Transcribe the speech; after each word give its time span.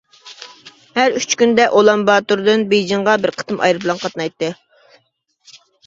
ھەر 0.95 1.17
ئۈچ 1.19 1.35
كۈندە 1.41 1.67
ئۇلانباتوردىن 1.81 2.65
بېيجىڭغا 2.73 3.17
بىر 3.27 3.37
قېتىم 3.39 3.65
ئايروپىلان 3.67 4.05
قاينايتتى. 4.05 4.55